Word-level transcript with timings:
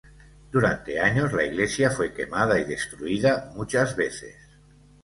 Durante 0.51 0.99
años, 0.99 1.31
la 1.31 1.43
iglesia 1.43 1.91
fue 1.91 2.11
quemada 2.11 2.59
y 2.59 2.63
destruida 2.63 3.51
muchas 3.55 3.95
veces. 3.95 4.35